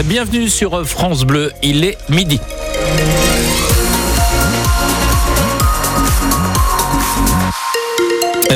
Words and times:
Bienvenue 0.00 0.48
sur 0.48 0.86
France 0.88 1.24
Bleu, 1.24 1.52
il 1.62 1.84
est 1.84 1.98
midi. 2.08 2.40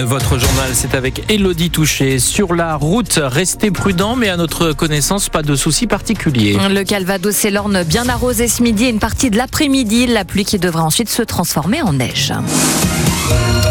Votre 0.03 0.39
journal, 0.39 0.71
c'est 0.73 0.95
avec 0.95 1.31
Elodie 1.31 1.71
Touché. 1.71 2.19
Sur 2.19 2.55
la 2.55 2.75
route, 2.75 3.21
restez 3.23 3.71
prudent, 3.71 4.17
mais 4.17 4.29
à 4.29 4.37
notre 4.37 4.73
connaissance, 4.73 5.29
pas 5.29 5.43
de 5.43 5.55
soucis 5.57 5.87
particuliers. 5.87 6.57
Le 6.71 6.83
Calvados 6.85 7.45
et 7.45 7.51
l'Orne 7.51 7.83
bien 7.85 8.09
arrosés 8.09 8.49
ce 8.49 8.63
midi 8.63 8.87
et 8.87 8.89
une 8.89 8.99
partie 8.99 9.31
de 9.31 9.37
l'après-midi. 9.37 10.07
La 10.07 10.25
pluie 10.25 10.45
qui 10.45 10.59
devra 10.59 10.83
ensuite 10.83 11.11
se 11.11 11.23
transformer 11.23 11.83
en 11.83 11.93
neige. 11.93 12.33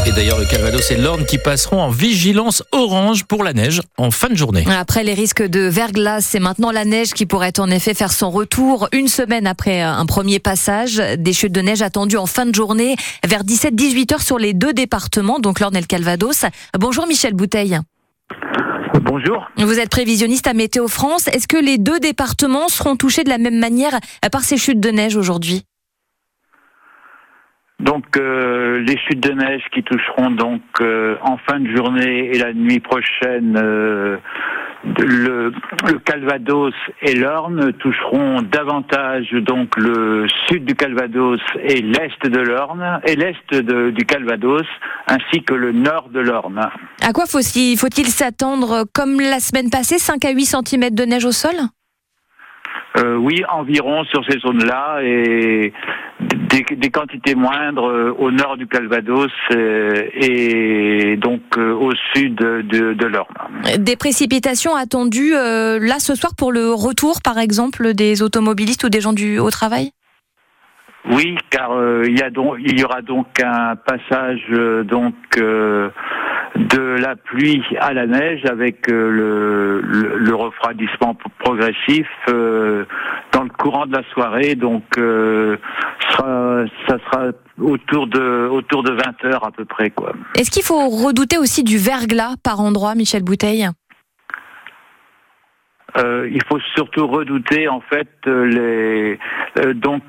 Et 0.08 0.12
d'ailleurs, 0.12 0.38
le 0.38 0.46
Calvados 0.46 0.92
et 0.92 0.98
l'Orne 0.98 1.26
qui 1.26 1.40
passeront 1.40 1.82
en 1.82 1.90
vigilance 1.90 2.62
orange 2.72 3.24
pour 3.24 3.44
la 3.44 3.54
neige 3.54 3.82
en 3.98 4.12
fin 4.12 4.30
de 4.30 4.36
journée. 4.36 4.64
Après 4.70 5.04
les 5.04 5.16
risques 5.16 5.42
de 5.42 5.62
verglas, 5.62 6.22
c'est 6.22 6.40
maintenant 6.40 6.70
la 6.70 6.86
neige 6.86 7.14
qui 7.14 7.26
pourrait 7.26 7.60
en 7.60 7.72
effet 7.72 7.96
faire 7.96 8.12
son 8.12 8.30
retour 8.30 8.88
une 8.92 9.08
semaine 9.08 9.48
après 9.48 9.82
un 9.82 10.06
premier 10.06 10.38
passage. 10.38 11.02
Des 11.18 11.34
chutes 11.34 11.54
de 11.54 11.62
neige 11.62 11.82
attendues 11.82 12.18
en 12.18 12.28
fin 12.28 12.46
de 12.46 12.54
journée 12.54 12.96
vers 13.26 13.44
17-18 13.44 14.14
heures 14.14 14.22
sur 14.22 14.38
les 14.38 14.54
deux 14.54 14.74
départements, 14.74 15.40
donc 15.40 15.60
l'Orne 15.60 15.76
et 15.76 15.82
le 15.82 15.88
Calvados. 15.88 16.46
Bonjour 16.78 17.08
Michel 17.08 17.34
Bouteille. 17.34 17.80
Bonjour. 19.02 19.48
Vous 19.58 19.80
êtes 19.80 19.90
prévisionniste 19.90 20.46
à 20.46 20.54
Météo 20.54 20.88
France. 20.88 21.28
Est-ce 21.30 21.48
que 21.48 21.58
les 21.58 21.80
deux 21.80 22.00
départements 22.00 22.68
seront 22.68 22.96
touchés 22.96 23.24
de 23.24 23.30
la 23.30 23.40
même 23.40 23.58
manière 23.58 24.00
par 24.32 24.44
ces 24.44 24.58
chutes 24.58 24.80
de 24.80 24.90
neige 24.90 25.16
aujourd'hui? 25.16 25.64
Donc 27.80 28.18
euh, 28.18 28.80
les 28.80 28.98
chutes 28.98 29.20
de 29.20 29.34
neige 29.34 29.64
qui 29.74 29.84
toucheront 29.84 30.32
donc 30.32 30.62
euh, 30.80 31.18
en 31.22 31.38
fin 31.38 31.60
de 31.60 31.76
journée 31.76 32.30
et 32.34 32.40
la 32.40 32.54
nuit 32.54 32.80
prochaine 32.80 33.60
euh, 33.62 34.18
le, 34.98 35.52
le, 35.92 36.00
Calvados 36.00 36.74
et 37.02 37.16
l'Orne 37.16 37.74
toucheront 37.74 38.42
davantage 38.44 39.30
donc 39.32 39.76
le 39.78 40.26
sud 40.48 40.64
du 40.64 40.76
Calvados 40.76 41.40
et 41.64 41.82
l'est 41.82 42.26
de 42.26 42.40
l'Orne 42.40 43.02
et 43.06 43.16
l'est 43.16 43.54
du 43.54 44.06
Calvados 44.06 44.66
ainsi 45.08 45.44
que 45.44 45.56
le 45.56 45.72
nord 45.72 46.10
de 46.10 46.20
l'Orne. 46.20 46.70
À 47.02 47.14
quoi 47.14 47.26
faut-il 47.26 48.08
s'attendre 48.08 48.86
comme 48.94 49.20
la 49.20 49.40
semaine 49.40 49.70
passée 49.72 49.98
5 49.98 50.24
à 50.24 50.32
8 50.32 50.46
cm 50.46 50.90
de 50.92 51.04
neige 51.04 51.26
au 51.26 51.32
sol? 51.32 51.56
Euh, 52.98 53.16
oui, 53.18 53.44
environ 53.50 54.06
sur 54.06 54.24
ces 54.30 54.40
zones-là 54.40 55.00
et 55.04 55.74
des, 56.64 56.90
quantités 56.90 57.36
moindres 57.36 57.90
euh, 57.90 58.16
au 58.18 58.32
nord 58.32 58.58
du 58.58 58.68
Calvados 58.68 59.32
euh, 59.52 60.08
et 60.14 61.18
donc 61.18 61.42
au 61.58 61.92
sud 62.14 62.36
de, 62.36 62.94
de 62.94 63.06
l'Orne. 63.06 63.34
Des 63.78 63.96
précipitations 63.96 64.76
attendues 64.76 65.32
là 65.32 66.00
ce 66.00 66.16
soir 66.16 66.34
pour 66.38 66.52
le 66.52 66.74
retour, 66.74 67.22
par 67.24 67.38
exemple, 67.38 67.94
des 67.94 68.22
automobilistes 68.22 68.84
ou 68.84 68.90
des 68.90 69.02
gens 69.02 69.14
du 69.14 69.40
au 69.40 69.50
travail? 69.50 69.92
Oui, 71.12 71.36
car 71.52 71.72
il, 72.04 72.18
y 72.18 72.24
a 72.24 72.30
donc, 72.30 72.56
il 72.60 72.80
y 72.80 72.84
aura 72.84 73.02
donc 73.02 73.28
un 73.42 73.76
passage 73.76 74.42
donc 74.86 75.14
de 76.56 76.80
la 76.80 77.16
pluie 77.16 77.64
à 77.80 77.94
la 77.94 78.08
neige 78.08 78.46
avec 78.46 78.88
le, 78.88 79.82
le, 79.82 80.36
refroidissement 80.36 81.18
progressif 81.40 82.08
dans 82.28 83.44
le 83.44 83.50
courant 83.58 83.86
de 83.86 83.94
la 83.94 84.04
soirée. 84.14 84.56
Donc, 84.56 84.84
euh, 84.98 85.58
ça, 86.18 86.66
sera 86.88 87.32
autour 87.60 88.08
de 88.08 88.48
autour 88.48 88.84
de 88.84 88.92
20 88.92 89.26
heures 89.26 89.46
à 89.46 89.52
peu 89.52 89.66
près. 89.66 89.92
Est-ce 90.38 90.52
qu'il 90.52 90.64
faut 90.64 90.90
redouter 90.90 91.38
aussi 91.38 91.64
du 91.64 91.78
verglas 91.78 92.36
par 92.44 92.60
endroit, 92.60 92.96
Michel 92.96 93.24
Bouteille? 93.24 93.68
Euh, 95.98 96.30
il 96.32 96.44
faut 96.44 96.60
surtout 96.76 97.08
redouter 97.08 97.68
en 97.68 97.82
fait 97.82 98.10
les 98.26 99.18
euh, 99.60 99.74
donc 99.74 100.04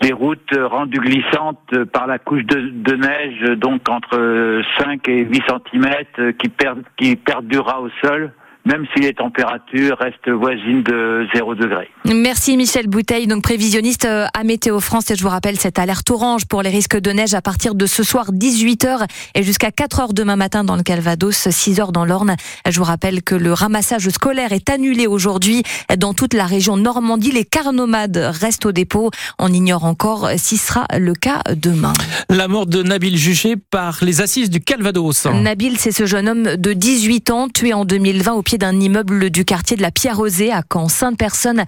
les 0.00 0.12
routes 0.12 0.54
rendues 0.56 1.00
glissantes 1.00 1.84
par 1.92 2.06
la 2.06 2.18
couche 2.18 2.44
de, 2.44 2.94
neige 2.94 3.58
donc 3.58 3.88
entre 3.88 4.62
5 4.78 5.08
et 5.08 5.24
8 5.24 5.42
cm 5.48 6.32
qui, 6.38 6.50
qui 6.96 7.16
perdurera 7.16 7.80
au 7.80 7.88
sol 8.02 8.32
même 8.64 8.86
si 8.94 9.02
les 9.02 9.14
températures 9.14 9.96
restent 9.98 10.28
voisines 10.28 10.82
de 10.82 11.26
0 11.34 11.54
degré. 11.54 11.88
Merci 12.04 12.56
Michel 12.56 12.86
Bouteille, 12.86 13.26
donc 13.26 13.42
prévisionniste 13.42 14.04
euh, 14.04 14.26
à 14.34 14.44
Météo 14.44 14.80
France. 14.80 15.10
Et 15.10 15.16
je 15.16 15.22
vous 15.22 15.28
rappelle 15.28 15.58
cette 15.58 15.78
alerte 15.78 16.10
orange 16.10 16.46
pour 16.46 16.62
les 16.62 16.70
risques 16.70 16.98
de 16.98 17.10
neige 17.10 17.34
à 17.34 17.42
partir 17.42 17.74
de 17.74 17.86
ce 17.86 18.02
soir 18.02 18.32
18h 18.32 19.06
et 19.34 19.42
jusqu'à 19.42 19.70
4h 19.70 20.12
demain 20.12 20.36
matin 20.36 20.64
dans 20.64 20.76
le 20.76 20.82
Calvados, 20.82 21.48
6h 21.48 21.92
dans 21.92 22.04
l'Orne. 22.04 22.36
Je 22.68 22.78
vous 22.78 22.84
rappelle 22.84 23.22
que 23.22 23.34
le 23.34 23.52
ramassage 23.52 24.08
scolaire 24.10 24.52
est 24.52 24.70
annulé 24.70 25.06
aujourd'hui 25.06 25.62
dans 25.98 26.14
toute 26.14 26.34
la 26.34 26.46
région 26.46 26.76
Normandie. 26.76 27.32
Les 27.32 27.44
car 27.44 27.72
nomades 27.72 28.16
restent 28.16 28.66
au 28.66 28.72
dépôt. 28.72 29.10
On 29.38 29.52
ignore 29.52 29.84
encore 29.84 30.30
si 30.36 30.56
ce 30.56 30.66
sera 30.68 30.86
le 30.98 31.14
cas 31.14 31.42
demain. 31.54 31.92
La 32.30 32.48
mort 32.48 32.66
de 32.66 32.82
Nabil 32.82 33.16
jugé 33.16 33.56
par 33.56 33.98
les 34.02 34.20
assises 34.20 34.50
du 34.50 34.60
Calvados. 34.60 35.26
Nabil, 35.26 35.78
c'est 35.78 35.92
ce 35.92 36.06
jeune 36.06 36.28
homme 36.28 36.56
de 36.56 36.72
18 36.72 37.30
ans 37.30 37.48
tué 37.48 37.74
en 37.74 37.84
2020 37.84 38.32
au 38.32 38.42
pied 38.42 38.51
d'un 38.58 38.78
immeuble 38.78 39.30
du 39.30 39.44
quartier 39.44 39.76
de 39.76 39.82
la 39.82 39.90
Pierre-Rosée 39.90 40.52
à 40.52 40.62
Caen. 40.70 40.88
Cinq 40.88 41.16
personnes, 41.16 41.64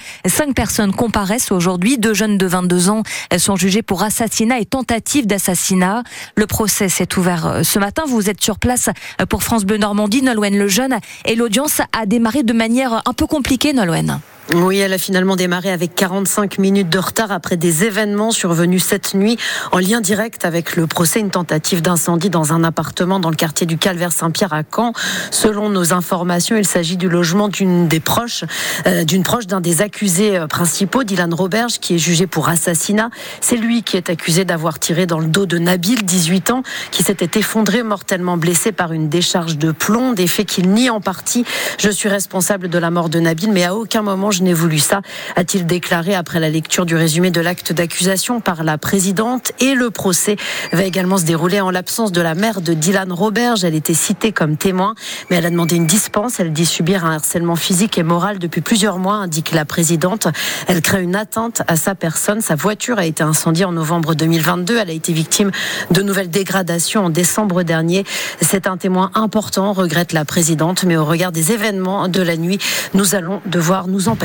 comparaissent 0.92 1.52
aujourd'hui. 1.52 1.98
Deux 1.98 2.14
jeunes 2.14 2.38
de 2.38 2.46
22 2.46 2.90
ans 2.90 3.02
sont 3.38 3.56
jugés 3.56 3.82
pour 3.82 4.02
assassinat 4.02 4.60
et 4.60 4.64
tentative 4.64 5.26
d'assassinat. 5.26 6.02
Le 6.36 6.46
procès 6.46 6.88
s'est 6.88 7.16
ouvert 7.16 7.46
euh, 7.46 7.62
ce 7.62 7.78
matin. 7.78 8.04
Vous 8.06 8.30
êtes 8.30 8.42
sur 8.42 8.58
place 8.58 8.90
pour 9.28 9.42
France 9.42 9.64
Bleu 9.64 9.78
Normandie, 9.78 10.22
Nolwenn 10.22 10.56
Lejeune, 10.56 10.98
et 11.24 11.34
l'audience 11.34 11.80
a 11.92 12.06
démarré 12.06 12.42
de 12.42 12.52
manière 12.52 13.02
un 13.06 13.12
peu 13.12 13.26
compliquée, 13.26 13.72
Nolwenn. 13.72 14.20
Oui, 14.52 14.78
elle 14.78 14.92
a 14.92 14.98
finalement 14.98 15.36
démarré 15.36 15.70
avec 15.70 15.94
45 15.94 16.58
minutes 16.58 16.90
de 16.90 16.98
retard 16.98 17.32
après 17.32 17.56
des 17.56 17.84
événements 17.84 18.30
survenus 18.30 18.84
cette 18.84 19.14
nuit 19.14 19.38
en 19.72 19.78
lien 19.78 20.02
direct 20.02 20.44
avec 20.44 20.76
le 20.76 20.86
procès, 20.86 21.20
une 21.20 21.30
tentative 21.30 21.80
d'incendie 21.80 22.28
dans 22.28 22.52
un 22.52 22.62
appartement 22.62 23.20
dans 23.20 23.30
le 23.30 23.36
quartier 23.36 23.66
du 23.66 23.78
Calvaire 23.78 24.12
Saint-Pierre 24.12 24.52
à 24.52 24.60
Caen. 24.62 24.92
Selon 25.30 25.70
nos 25.70 25.94
informations, 25.94 26.56
il 26.56 26.66
s'agit 26.66 26.98
du 26.98 27.08
logement 27.08 27.48
d'une 27.48 27.88
des 27.88 28.00
proches, 28.00 28.44
euh, 28.86 29.04
d'une 29.04 29.22
proche 29.22 29.46
d'un 29.46 29.62
des 29.62 29.80
accusés 29.80 30.36
euh, 30.36 30.46
principaux, 30.46 31.04
Dylan 31.04 31.32
Roberge, 31.32 31.78
qui 31.78 31.94
est 31.94 31.98
jugé 31.98 32.26
pour 32.26 32.50
assassinat. 32.50 33.08
C'est 33.40 33.56
lui 33.56 33.82
qui 33.82 33.96
est 33.96 34.10
accusé 34.10 34.44
d'avoir 34.44 34.78
tiré 34.78 35.06
dans 35.06 35.20
le 35.20 35.26
dos 35.26 35.46
de 35.46 35.56
Nabil, 35.56 36.04
18 36.04 36.50
ans, 36.50 36.62
qui 36.90 37.02
s'était 37.02 37.38
effondré 37.40 37.82
mortellement 37.82 38.36
blessé 38.36 38.72
par 38.72 38.92
une 38.92 39.08
décharge 39.08 39.56
de 39.56 39.72
plomb, 39.72 40.12
des 40.12 40.26
faits 40.26 40.46
qu'il 40.46 40.68
nie 40.68 40.90
en 40.90 41.00
partie. 41.00 41.46
Je 41.78 41.88
suis 41.88 42.10
responsable 42.10 42.68
de 42.68 42.78
la 42.78 42.90
mort 42.90 43.08
de 43.08 43.20
Nabil, 43.20 43.50
mais 43.50 43.64
à 43.64 43.74
aucun 43.74 44.02
moment 44.02 44.33
je 44.34 44.42
n'ai 44.42 44.52
voulu 44.52 44.78
ça, 44.78 45.00
a-t-il 45.36 45.64
déclaré 45.64 46.14
après 46.14 46.40
la 46.40 46.50
lecture 46.50 46.84
du 46.84 46.96
résumé 46.96 47.30
de 47.30 47.40
l'acte 47.40 47.72
d'accusation 47.72 48.40
par 48.40 48.64
la 48.64 48.78
présidente. 48.78 49.52
Et 49.60 49.74
le 49.74 49.90
procès 49.90 50.36
va 50.72 50.82
également 50.82 51.18
se 51.18 51.24
dérouler 51.24 51.60
en 51.60 51.70
l'absence 51.70 52.12
de 52.12 52.20
la 52.20 52.34
mère 52.34 52.60
de 52.60 52.74
Dylan 52.74 53.12
Roberge. 53.12 53.64
Elle 53.64 53.74
était 53.74 53.94
citée 53.94 54.32
comme 54.32 54.56
témoin, 54.56 54.94
mais 55.30 55.36
elle 55.36 55.46
a 55.46 55.50
demandé 55.50 55.76
une 55.76 55.86
dispense. 55.86 56.40
Elle 56.40 56.52
dit 56.52 56.66
subir 56.66 57.04
un 57.04 57.14
harcèlement 57.14 57.56
physique 57.56 57.96
et 57.96 58.02
moral 58.02 58.38
depuis 58.38 58.60
plusieurs 58.60 58.98
mois, 58.98 59.14
indique 59.14 59.52
la 59.52 59.64
présidente. 59.64 60.26
Elle 60.66 60.82
crée 60.82 61.02
une 61.02 61.16
atteinte 61.16 61.62
à 61.68 61.76
sa 61.76 61.94
personne. 61.94 62.40
Sa 62.40 62.56
voiture 62.56 62.98
a 62.98 63.06
été 63.06 63.22
incendiée 63.22 63.64
en 63.64 63.72
novembre 63.72 64.14
2022. 64.14 64.78
Elle 64.78 64.90
a 64.90 64.92
été 64.92 65.12
victime 65.12 65.52
de 65.92 66.02
nouvelles 66.02 66.30
dégradations 66.30 67.06
en 67.06 67.10
décembre 67.10 67.62
dernier. 67.62 68.04
C'est 68.40 68.66
un 68.66 68.76
témoin 68.76 69.10
important, 69.14 69.72
regrette 69.72 70.12
la 70.12 70.24
présidente, 70.24 70.84
mais 70.84 70.96
au 70.96 71.04
regard 71.04 71.30
des 71.30 71.52
événements 71.52 72.08
de 72.08 72.22
la 72.22 72.36
nuit, 72.36 72.58
nous 72.94 73.14
allons 73.14 73.40
devoir 73.46 73.86
nous 73.86 74.08
en 74.08 74.16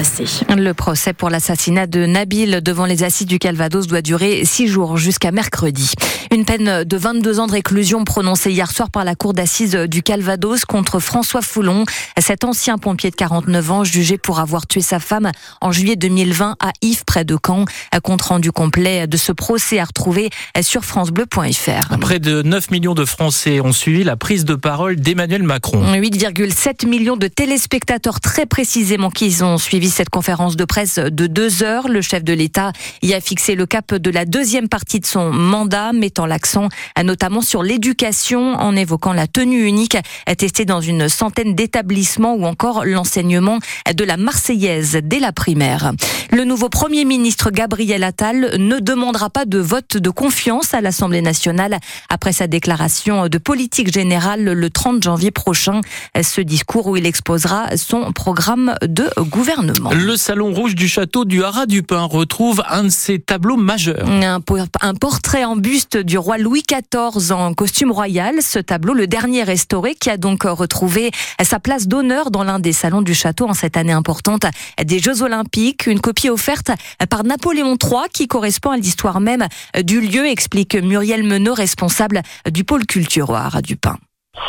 Le 0.56 0.72
procès 0.72 1.12
pour 1.12 1.30
l'assassinat 1.30 1.86
de 1.86 2.06
Nabil 2.06 2.62
devant 2.62 2.86
les 2.86 3.04
assises 3.04 3.28
du 3.28 3.38
Calvados 3.38 3.88
doit 3.88 4.02
durer 4.02 4.46
six 4.46 4.68
jours 4.68 4.98
jusqu'à 4.98 5.32
mercredi. 5.32 5.92
Une 6.32 6.46
peine 6.46 6.86
de 6.86 6.98
22 6.98 7.40
ans 7.40 7.48
de 7.48 7.52
réclusion 7.52 8.06
prononcée 8.06 8.52
hier 8.52 8.72
soir 8.72 8.92
par 8.92 9.04
la 9.04 9.16
cour 9.16 9.34
d'assises 9.34 9.76
du 9.76 10.02
Calvados 10.02 10.64
contre 10.64 11.00
François 11.00 11.42
Foulon, 11.42 11.84
cet 12.18 12.46
ancien 12.46 12.78
pompier 12.78 13.10
de 13.10 13.16
49 13.16 13.72
ans 13.72 13.84
jugé 13.84 14.18
pour 14.18 14.40
avoir 14.40 14.68
tué 14.68 14.82
sa 14.82 15.00
femme 15.00 15.32
en 15.60 15.72
juillet 15.72 15.98
2020 15.98 16.56
à 16.62 16.72
Yves 16.82 17.04
près 17.06 17.26
de 17.26 17.38
Caen. 17.46 17.66
Un 17.92 18.00
compte 18.00 18.22
rendu 18.22 18.54
complet 18.54 19.06
de 19.06 19.18
ce 19.18 19.34
procès 19.34 19.80
à 19.80 19.86
retrouver 19.86 20.30
sur 20.62 20.86
francebleu.fr. 20.86 21.98
Près 22.00 22.20
de 22.20 22.42
9 22.42 22.72
millions 22.72 22.94
de 22.94 23.06
Français 23.06 23.60
ont 23.60 23.74
suivi 23.74 24.06
la 24.06 24.16
prise 24.16 24.46
de 24.46 24.56
parole 24.56 24.96
d'Emmanuel 24.96 25.44
Macron. 25.44 25.84
8,7 25.94 26.88
millions 26.88 27.18
de 27.18 27.28
téléspectateurs 27.28 28.22
très 28.22 28.46
précisément 28.46 29.10
qui 29.10 29.36
ont 29.42 29.58
suivi 29.58 29.89
cette 29.90 30.10
conférence 30.10 30.56
de 30.56 30.66
presse 30.66 31.00
de 31.00 31.28
deux 31.28 31.64
heures. 31.64 31.88
Le 31.88 32.02
chef 32.02 32.24
de 32.24 32.34
l'État 32.34 32.72
y 33.02 33.14
a 33.14 33.22
fixé 33.22 33.56
le 33.56 33.66
cap 33.66 33.94
de 33.94 34.10
la 34.10 34.26
deuxième 34.26 34.70
partie 34.70 35.00
de 35.00 35.06
son 35.06 35.32
mandat, 35.32 35.94
mettant 35.94 36.26
l'accent 36.26 36.70
notamment 37.04 37.42
sur 37.42 37.64
l'éducation 37.64 38.54
en 38.54 38.76
évoquant 38.76 39.14
la 39.14 39.28
tenue 39.28 39.66
unique 39.66 39.98
testée 40.38 40.66
dans 40.66 40.82
une 40.82 41.10
centaine 41.10 41.56
d'établissements 41.56 42.36
ou 42.36 42.46
encore 42.46 42.86
l'enseignement 42.86 43.60
de 43.94 44.04
la 44.04 44.18
Marseillaise 44.18 45.00
dès 45.04 45.20
la 45.20 45.32
primaire. 45.32 45.92
Le 46.32 46.44
nouveau 46.44 46.70
Premier 46.70 47.06
ministre 47.06 47.52
Gabriel 47.52 48.04
Attal 48.04 48.58
ne 48.58 48.80
demandera 48.80 49.30
pas 49.30 49.46
de 49.46 49.60
vote 49.60 49.98
de 49.98 50.10
confiance 50.10 50.74
à 50.74 50.82
l'Assemblée 50.82 51.22
nationale 51.22 51.80
après 52.10 52.34
sa 52.34 52.48
déclaration 52.48 53.28
de 53.28 53.38
politique 53.38 53.92
générale 53.92 54.44
le 54.44 54.70
30 54.70 55.02
janvier 55.02 55.32
prochain. 55.32 55.82
Ce 56.22 56.42
discours 56.42 56.88
où 56.88 56.98
il 56.98 57.06
exposera 57.06 57.78
son 57.78 58.12
programme 58.12 58.76
de 58.82 59.10
gouvernement. 59.18 59.79
Également. 59.88 60.06
Le 60.06 60.18
salon 60.18 60.54
rouge 60.54 60.76
du 60.76 60.88
château 60.88 61.26
du 61.26 61.44
Haras 61.44 61.66
du 61.66 61.84
Pin 61.84 62.04
retrouve 62.04 62.64
un 62.70 62.84
de 62.84 62.90
ses 62.90 63.20
tableaux 63.20 63.58
majeurs. 63.58 64.08
Un, 64.08 64.40
un, 64.82 64.94
portrait 64.94 65.44
en 65.46 65.56
buste 65.56 65.98
du 65.98 66.18
roi 66.18 66.38
Louis 66.38 66.64
XIV 66.68 67.32
en 67.32 67.54
costume 67.54 67.92
royal. 67.92 68.36
Ce 68.42 68.60
tableau, 68.60 68.94
le 68.94 69.08
dernier 69.08 69.44
restauré, 69.44 69.96
qui 69.96 70.10
a 70.10 70.18
donc 70.18 70.44
retrouvé 70.44 71.12
sa 71.42 71.60
place 71.60 71.88
d'honneur 71.88 72.32
dans 72.32 72.44
l'un 72.44 72.60
des 72.60 72.74
salons 72.74 73.02
du 73.02 73.14
château 73.14 73.48
en 73.48 73.54
cette 73.54 73.78
année 73.78 73.94
importante 73.94 74.46
des 74.84 75.00
Jeux 75.00 75.22
Olympiques. 75.22 75.88
Une 75.88 76.00
copie 76.00 76.30
offerte 76.30 76.72
par 77.10 77.24
Napoléon 77.24 77.78
III 77.82 78.10
qui 78.14 78.28
correspond 78.28 78.72
à 78.72 78.78
l'histoire 78.78 79.20
même 79.20 79.48
du 79.84 80.02
lieu, 80.02 80.26
explique 80.28 80.76
Muriel 80.76 81.24
Menot, 81.24 81.54
responsable 81.54 82.22
du 82.50 82.64
pôle 82.64 82.86
culture 82.86 83.30
au 83.30 83.36
Haras 83.36 83.62
du 83.62 83.76
Pin. 83.76 83.98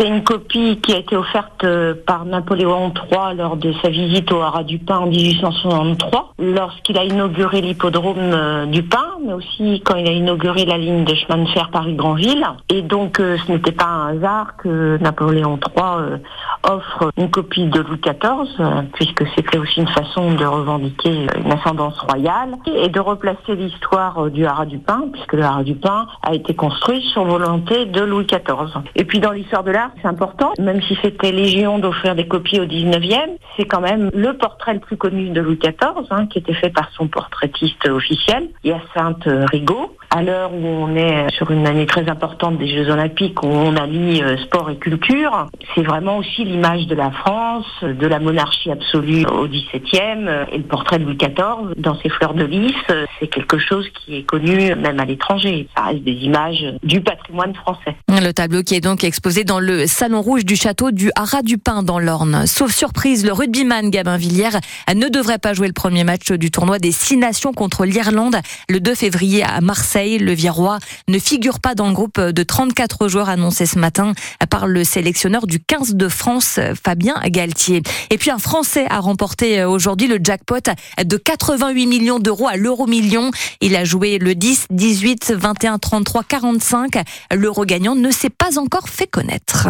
C'est 0.01 0.09
une 0.09 0.25
copie 0.25 0.81
qui 0.81 0.95
a 0.95 0.97
été 0.97 1.15
offerte 1.15 1.63
euh, 1.63 1.93
par 2.07 2.25
Napoléon 2.25 2.91
III 2.95 3.37
lors 3.37 3.59
de 3.59 3.71
sa 3.83 3.91
visite 3.91 4.33
au 4.33 4.41
Haras 4.41 4.63
du 4.63 4.79
Pin 4.79 4.97
en 4.97 5.07
1863, 5.07 6.33
lorsqu'il 6.39 6.97
a 6.97 7.05
inauguré 7.05 7.61
l'hippodrome 7.61 8.17
euh, 8.19 8.65
du 8.65 8.83
Pin, 8.83 9.05
mais 9.23 9.35
aussi 9.35 9.83
quand 9.85 9.97
il 9.97 10.09
a 10.09 10.13
inauguré 10.13 10.65
la 10.65 10.79
ligne 10.79 11.05
de 11.05 11.15
chemin 11.15 11.45
de 11.45 11.49
fer 11.51 11.69
Paris-Granville. 11.71 12.47
Et 12.71 12.81
donc 12.81 13.21
euh, 13.21 13.37
ce 13.47 13.53
n'était 13.53 13.73
pas 13.73 13.85
un 13.85 14.17
hasard 14.17 14.57
que 14.57 14.97
Napoléon 15.03 15.59
III 15.77 16.21
offre 16.63 17.11
une 17.19 17.31
copie 17.31 17.67
de 17.67 17.81
Louis 17.81 18.01
XIV, 18.01 18.87
puisque 18.95 19.25
c'était 19.35 19.59
aussi 19.59 19.81
une 19.81 19.89
façon 19.89 20.33
de 20.33 20.47
revendiquer 20.47 21.27
une 21.45 21.53
ascendance 21.53 21.99
royale 22.01 22.55
et 22.75 22.89
de 22.89 23.01
replacer 23.01 23.55
l'histoire 23.55 24.31
du 24.31 24.47
Haras 24.47 24.65
du 24.65 24.79
Pin, 24.79 25.05
puisque 25.13 25.35
le 25.35 25.43
Haras 25.43 25.65
du 25.65 25.75
Pin 25.75 26.07
a 26.23 26.33
été 26.33 26.55
construit 26.55 27.03
sur 27.13 27.25
volonté 27.25 27.85
de 27.85 28.01
Louis 28.01 28.25
XIV. 28.25 28.83
Et 28.97 29.05
puis 29.05 29.21
dans 29.21 29.33
l'histoire 29.33 29.63
de 29.63 29.73
l'art, 29.73 29.90
c'est 30.01 30.09
important. 30.09 30.53
Même 30.59 30.81
si 30.83 30.97
c'était 31.03 31.33
légion 31.33 31.79
d'offrir 31.79 32.15
des 32.15 32.27
copies 32.27 32.61
au 32.61 32.67
19e, 32.67 33.37
c'est 33.57 33.65
quand 33.65 33.81
même 33.81 34.11
le 34.15 34.37
portrait 34.37 34.75
le 34.75 34.81
plus 34.81 34.97
connu 34.97 35.31
de 35.31 35.41
Louis 35.41 35.59
XIV, 35.59 36.07
hein, 36.11 36.27
qui 36.27 36.39
était 36.39 36.55
fait 36.55 36.71
par 36.71 36.91
son 36.93 37.09
portraitiste 37.09 37.89
officiel, 37.89 38.49
Hyacinthe 38.65 39.27
Rigaud. 39.27 39.97
À 40.13 40.23
l'heure 40.23 40.53
où 40.53 40.67
on 40.67 40.97
est 40.97 41.31
sur 41.37 41.53
une 41.53 41.69
année 41.69 41.87
très 41.87 42.09
importante 42.09 42.59
des 42.59 42.67
Jeux 42.67 42.91
Olympiques, 42.91 43.45
où 43.45 43.47
on 43.47 43.77
allie 43.77 44.21
euh, 44.25 44.37
sport 44.39 44.69
et 44.69 44.77
culture, 44.77 45.47
c'est 45.73 45.85
vraiment 45.85 46.17
aussi 46.17 46.43
l'image 46.43 46.89
de 46.89 46.97
la 46.97 47.13
France, 47.13 47.67
de 47.83 48.07
la 48.09 48.19
monarchie 48.19 48.73
absolue 48.73 49.25
au 49.27 49.47
XVIIe, 49.47 50.27
euh, 50.27 50.45
et 50.51 50.59
le 50.59 50.65
portrait 50.65 50.99
de 50.99 51.05
Louis 51.05 51.17
XIV 51.17 51.77
dans 51.77 51.97
ses 52.01 52.09
fleurs 52.09 52.35
de 52.35 52.43
lys, 52.43 52.75
euh, 52.91 53.07
c'est 53.21 53.29
quelque 53.29 53.59
chose 53.59 53.87
qui 53.91 54.17
est 54.17 54.23
connu 54.25 54.75
même 54.75 54.99
à 54.99 55.05
l'étranger. 55.05 55.69
Ça 55.77 55.85
reste 55.85 56.03
des 56.03 56.11
images 56.11 56.67
du 56.83 57.01
patrimoine 57.01 57.55
français. 57.55 57.95
Le 58.09 58.33
tableau 58.33 58.65
qui 58.65 58.75
est 58.75 58.81
donc 58.81 59.05
exposé 59.05 59.45
dans 59.45 59.61
le 59.61 59.87
Salon 59.87 60.23
Rouge 60.23 60.45
du 60.45 60.57
château 60.57 60.91
du 60.91 61.13
Haras 61.15 61.43
du 61.43 61.57
Pin 61.57 61.85
dans 61.85 62.01
l'Orne. 62.01 62.47
Sauf 62.47 62.73
surprise, 62.73 63.25
le 63.25 63.33
rugbyman 63.33 63.91
Gabin 63.91 64.17
Villiers 64.17 64.59
ne 64.93 65.09
devrait 65.09 65.39
pas 65.39 65.55
jouer 65.55 65.69
le 65.69 65.73
premier 65.73 66.03
match 66.03 66.33
du 66.33 66.51
tournoi 66.51 66.81
des 66.81 66.91
Six 66.91 67.17
Nations 67.17 67.53
contre 67.53 67.85
l'Irlande 67.85 68.37
le 68.69 68.81
2 68.81 68.97
février 68.97 69.45
à 69.45 69.61
Le 70.01 70.33
Virois 70.33 70.79
ne 71.09 71.19
figure 71.19 71.61
pas 71.61 71.75
dans 71.75 71.87
le 71.89 71.93
groupe 71.93 72.19
de 72.21 72.43
34 72.43 73.09
joueurs 73.09 73.29
annoncés 73.29 73.67
ce 73.67 73.79
matin 73.79 74.15
par 74.49 74.67
le 74.67 74.83
sélectionneur 74.83 75.47
du 75.47 75.61
15 75.61 75.95
de 75.95 76.09
France, 76.09 76.59
Fabien 76.83 77.15
Galtier. 77.27 77.83
Et 78.09 78.17
puis 78.17 78.31
un 78.31 78.39
Français 78.39 78.87
a 78.89 79.01
remporté 79.01 79.63
aujourd'hui 79.65 80.07
le 80.07 80.19
jackpot 80.23 80.71
de 81.05 81.17
88 81.17 81.87
millions 81.87 82.19
d'euros 82.19 82.49
à 82.49 82.57
l'euro 82.57 82.87
million. 82.87 83.31
Il 83.61 83.77
a 83.77 83.85
joué 83.85 84.19
le 84.19 84.35
10, 84.35 84.69
18, 84.71 85.33
21, 85.33 85.79
33, 85.79 86.25
45. 86.25 87.03
L'euro 87.35 87.65
gagnant 87.67 87.95
ne 87.95 88.11
s'est 88.11 88.31
pas 88.31 88.59
encore 88.59 88.89
fait 88.89 89.07
connaître. 89.07 89.69